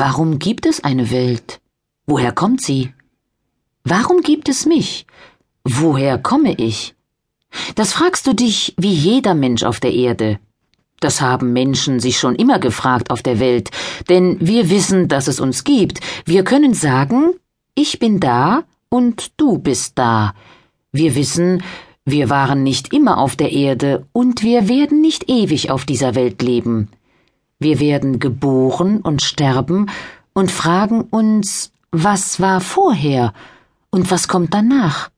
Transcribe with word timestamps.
Warum 0.00 0.38
gibt 0.38 0.64
es 0.64 0.84
eine 0.84 1.10
Welt? 1.10 1.60
Woher 2.06 2.30
kommt 2.30 2.60
sie? 2.62 2.94
Warum 3.82 4.20
gibt 4.20 4.48
es 4.48 4.64
mich? 4.64 5.06
Woher 5.64 6.18
komme 6.18 6.54
ich? 6.54 6.94
Das 7.74 7.94
fragst 7.94 8.24
du 8.28 8.32
dich 8.32 8.74
wie 8.76 8.92
jeder 8.92 9.34
Mensch 9.34 9.64
auf 9.64 9.80
der 9.80 9.92
Erde. 9.92 10.38
Das 11.00 11.20
haben 11.20 11.52
Menschen 11.52 11.98
sich 11.98 12.16
schon 12.16 12.36
immer 12.36 12.60
gefragt 12.60 13.10
auf 13.10 13.24
der 13.24 13.40
Welt, 13.40 13.70
denn 14.08 14.36
wir 14.40 14.70
wissen, 14.70 15.08
dass 15.08 15.26
es 15.26 15.40
uns 15.40 15.64
gibt. 15.64 15.98
Wir 16.24 16.44
können 16.44 16.74
sagen, 16.74 17.34
ich 17.74 17.98
bin 17.98 18.20
da 18.20 18.62
und 18.90 19.32
du 19.36 19.58
bist 19.58 19.98
da. 19.98 20.32
Wir 20.92 21.16
wissen, 21.16 21.64
wir 22.04 22.30
waren 22.30 22.62
nicht 22.62 22.92
immer 22.92 23.18
auf 23.18 23.34
der 23.34 23.50
Erde 23.50 24.06
und 24.12 24.44
wir 24.44 24.68
werden 24.68 25.00
nicht 25.00 25.28
ewig 25.28 25.72
auf 25.72 25.84
dieser 25.84 26.14
Welt 26.14 26.40
leben. 26.40 26.88
Wir 27.58 27.80
werden 27.80 28.20
geboren 28.20 29.00
und 29.00 29.22
sterben 29.22 29.90
und 30.32 30.50
fragen 30.50 31.02
uns, 31.02 31.72
was 31.90 32.40
war 32.40 32.60
vorher 32.60 33.32
und 33.90 34.10
was 34.10 34.28
kommt 34.28 34.54
danach? 34.54 35.10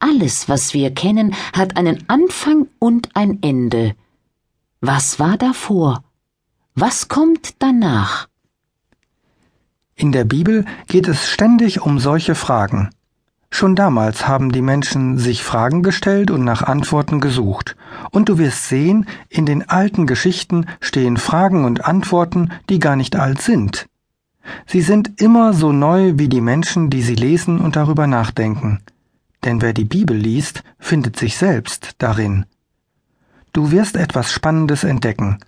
Alles, 0.00 0.48
was 0.48 0.74
wir 0.74 0.92
kennen, 0.92 1.34
hat 1.52 1.76
einen 1.76 2.08
Anfang 2.08 2.68
und 2.78 3.14
ein 3.14 3.38
Ende. 3.42 3.94
Was 4.80 5.20
war 5.20 5.36
davor? 5.36 6.02
Was 6.74 7.08
kommt 7.08 7.62
danach? 7.62 8.28
In 9.94 10.12
der 10.12 10.24
Bibel 10.24 10.64
geht 10.88 11.06
es 11.06 11.28
ständig 11.28 11.82
um 11.82 11.98
solche 11.98 12.34
Fragen. 12.34 12.90
Schon 13.52 13.74
damals 13.74 14.28
haben 14.28 14.52
die 14.52 14.62
Menschen 14.62 15.18
sich 15.18 15.42
Fragen 15.42 15.82
gestellt 15.82 16.30
und 16.30 16.44
nach 16.44 16.62
Antworten 16.62 17.20
gesucht. 17.20 17.76
Und 18.10 18.28
du 18.28 18.38
wirst 18.38 18.68
sehen, 18.68 19.06
in 19.28 19.44
den 19.44 19.68
alten 19.68 20.06
Geschichten 20.06 20.66
stehen 20.80 21.16
Fragen 21.16 21.64
und 21.64 21.84
Antworten, 21.84 22.50
die 22.68 22.78
gar 22.78 22.96
nicht 22.96 23.16
alt 23.16 23.42
sind. 23.42 23.86
Sie 24.66 24.80
sind 24.80 25.20
immer 25.20 25.52
so 25.52 25.72
neu 25.72 26.14
wie 26.16 26.28
die 26.28 26.40
Menschen, 26.40 26.90
die 26.90 27.02
sie 27.02 27.14
lesen 27.14 27.60
und 27.60 27.76
darüber 27.76 28.06
nachdenken. 28.06 28.80
Denn 29.44 29.60
wer 29.62 29.72
die 29.72 29.84
Bibel 29.84 30.16
liest, 30.16 30.62
findet 30.78 31.18
sich 31.18 31.36
selbst 31.36 31.94
darin. 31.98 32.46
Du 33.52 33.72
wirst 33.72 33.96
etwas 33.96 34.32
Spannendes 34.32 34.84
entdecken. 34.84 35.38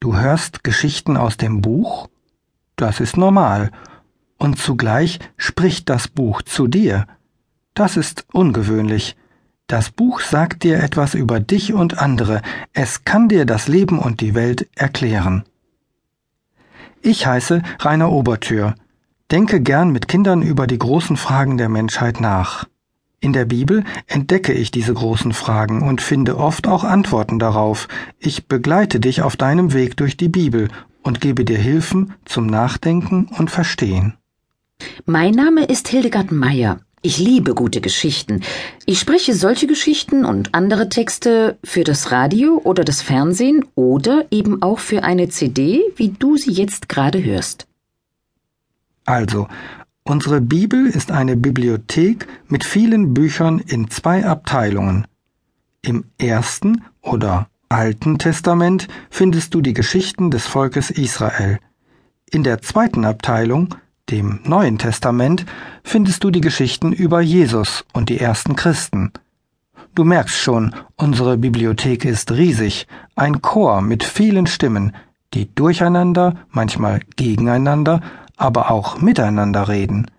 Du 0.00 0.16
hörst 0.16 0.62
Geschichten 0.62 1.16
aus 1.16 1.36
dem 1.36 1.60
Buch? 1.60 2.08
Das 2.76 3.00
ist 3.00 3.16
normal. 3.16 3.72
Und 4.38 4.58
zugleich 4.58 5.18
spricht 5.36 5.88
das 5.88 6.08
Buch 6.08 6.42
zu 6.42 6.66
dir. 6.66 7.06
Das 7.74 7.96
ist 7.96 8.26
ungewöhnlich. 8.32 9.16
Das 9.66 9.90
Buch 9.90 10.20
sagt 10.20 10.62
dir 10.62 10.82
etwas 10.82 11.14
über 11.14 11.40
dich 11.40 11.72
und 11.72 11.98
andere. 11.98 12.42
Es 12.72 13.04
kann 13.04 13.28
dir 13.28 13.46
das 13.46 13.66
Leben 13.66 13.98
und 13.98 14.20
die 14.20 14.34
Welt 14.34 14.68
erklären. 14.76 15.44
Ich 17.02 17.26
heiße 17.26 17.62
Rainer 17.80 18.12
Obertür. 18.12 18.74
Denke 19.30 19.60
gern 19.60 19.90
mit 19.90 20.06
Kindern 20.06 20.42
über 20.42 20.66
die 20.66 20.78
großen 20.78 21.16
Fragen 21.16 21.56
der 21.58 21.68
Menschheit 21.68 22.20
nach. 22.20 22.66
In 23.18 23.32
der 23.32 23.44
Bibel 23.44 23.82
entdecke 24.06 24.52
ich 24.52 24.70
diese 24.70 24.94
großen 24.94 25.32
Fragen 25.32 25.82
und 25.82 26.00
finde 26.00 26.36
oft 26.38 26.68
auch 26.68 26.84
Antworten 26.84 27.38
darauf. 27.38 27.88
Ich 28.20 28.46
begleite 28.46 29.00
dich 29.00 29.22
auf 29.22 29.36
deinem 29.36 29.72
Weg 29.72 29.96
durch 29.96 30.16
die 30.16 30.28
Bibel 30.28 30.68
und 31.02 31.20
gebe 31.20 31.44
dir 31.44 31.58
Hilfen 31.58 32.14
zum 32.24 32.46
Nachdenken 32.46 33.28
und 33.36 33.50
Verstehen. 33.50 34.14
Mein 35.04 35.32
Name 35.32 35.64
ist 35.64 35.88
Hildegard 35.88 36.32
Meyer. 36.32 36.80
Ich 37.02 37.18
liebe 37.18 37.54
gute 37.54 37.80
Geschichten. 37.80 38.42
Ich 38.84 38.98
spreche 38.98 39.34
solche 39.34 39.66
Geschichten 39.66 40.24
und 40.24 40.54
andere 40.54 40.88
Texte 40.88 41.58
für 41.62 41.84
das 41.84 42.10
Radio 42.10 42.60
oder 42.64 42.84
das 42.84 43.02
Fernsehen 43.02 43.64
oder 43.74 44.26
eben 44.30 44.62
auch 44.62 44.80
für 44.80 45.04
eine 45.04 45.28
CD, 45.28 45.82
wie 45.96 46.08
du 46.08 46.36
sie 46.36 46.52
jetzt 46.52 46.88
gerade 46.88 47.22
hörst. 47.22 47.66
Also, 49.04 49.46
Unsere 50.08 50.40
Bibel 50.40 50.86
ist 50.86 51.10
eine 51.10 51.36
Bibliothek 51.36 52.28
mit 52.46 52.62
vielen 52.62 53.12
Büchern 53.12 53.58
in 53.58 53.90
zwei 53.90 54.24
Abteilungen. 54.24 55.04
Im 55.82 56.04
ersten 56.16 56.84
oder 57.02 57.48
Alten 57.68 58.16
Testament 58.16 58.86
findest 59.10 59.52
du 59.52 59.60
die 59.60 59.74
Geschichten 59.74 60.30
des 60.30 60.46
Volkes 60.46 60.90
Israel. 60.90 61.58
In 62.30 62.44
der 62.44 62.62
zweiten 62.62 63.04
Abteilung, 63.04 63.74
dem 64.10 64.40
Neuen 64.44 64.78
Testament, 64.78 65.44
findest 65.82 66.24
du 66.24 66.30
die 66.30 66.40
Geschichten 66.40 66.92
über 66.92 67.20
Jesus 67.20 67.84
und 67.92 68.08
die 68.08 68.20
ersten 68.20 68.56
Christen. 68.56 69.12
Du 69.94 70.04
merkst 70.04 70.36
schon, 70.36 70.74
unsere 70.96 71.38
Bibliothek 71.38 72.04
ist 72.04 72.32
riesig, 72.32 72.86
ein 73.14 73.42
Chor 73.42 73.80
mit 73.80 74.04
vielen 74.04 74.46
Stimmen, 74.46 74.92
die 75.34 75.52
durcheinander, 75.54 76.36
manchmal 76.50 77.00
gegeneinander, 77.16 78.00
aber 78.36 78.70
auch 78.70 79.00
miteinander 79.00 79.68
reden. 79.68 80.10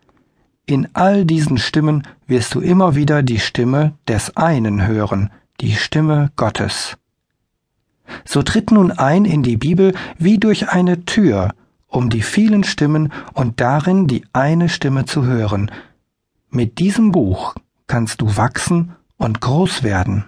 In 0.66 0.90
all 0.94 1.26
diesen 1.26 1.58
Stimmen 1.58 2.04
wirst 2.26 2.54
du 2.56 2.60
immer 2.60 2.96
wieder 2.96 3.24
die 3.24 3.40
Stimme 3.40 3.94
des 4.08 4.36
einen 4.36 4.86
hören, 4.86 5.30
die 5.62 5.74
Stimme 5.74 6.32
Gottes. 6.36 6.98
So 8.26 8.42
tritt 8.44 8.72
nun 8.72 8.92
ein 8.92 9.26
in 9.26 9.44
die 9.44 9.58
Bibel 9.58 9.94
wie 10.18 10.38
durch 10.40 10.70
eine 10.70 11.06
Tür, 11.06 11.54
um 11.98 12.12
die 12.12 12.22
vielen 12.22 12.64
Stimmen 12.64 13.12
und 13.34 13.60
darin 13.60 14.06
die 14.06 14.24
eine 14.32 14.70
Stimme 14.70 15.06
zu 15.06 15.26
hören. 15.26 15.72
Mit 16.52 16.78
diesem 16.78 17.12
Buch 17.12 17.56
kannst 17.88 18.22
du 18.22 18.38
wachsen 18.38 18.96
und 19.18 19.42
groß 19.42 19.82
werden. 19.82 20.26